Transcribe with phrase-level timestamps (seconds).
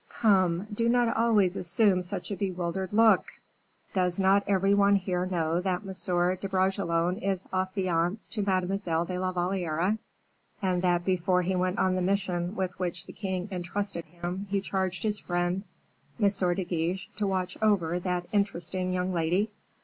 [0.09, 3.25] "Come, do not always assume such a bewildered look.
[3.93, 5.91] Does not every one here know that M.
[6.39, 9.99] de Bragelonne is affianced to Mademoiselle de la Valliere,
[10.59, 14.59] and that before he went on the mission with which the king intrusted him, he
[14.59, 15.65] charged his friend
[16.19, 16.27] M.
[16.29, 19.51] de Guiche to watch over that interesting young lady?"